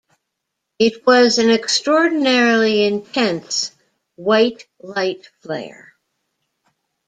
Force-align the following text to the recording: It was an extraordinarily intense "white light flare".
It 0.79 1.05
was 1.05 1.37
an 1.37 1.51
extraordinarily 1.51 2.85
intense 2.85 3.69
"white 4.15 4.65
light 4.81 5.27
flare". 5.41 5.93